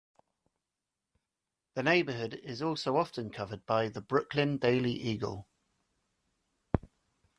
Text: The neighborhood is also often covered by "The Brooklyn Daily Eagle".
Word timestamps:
The 1.75 1.83
neighborhood 1.83 2.33
is 2.41 2.63
also 2.63 2.97
often 2.97 3.29
covered 3.29 3.67
by 3.67 3.87
"The 3.89 4.01
Brooklyn 4.01 4.57
Daily 4.57 4.93
Eagle". 4.93 5.47